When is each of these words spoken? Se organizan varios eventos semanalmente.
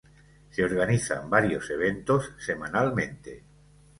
Se 0.49 0.63
organizan 0.63 1.29
varios 1.29 1.69
eventos 1.69 2.31
semanalmente. 2.39 3.43